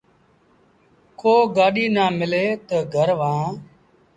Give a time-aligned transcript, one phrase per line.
[1.19, 3.53] ڪو گآڏيٚ نا ملي تا گھر وهآن۔